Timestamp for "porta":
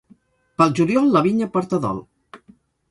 1.59-1.83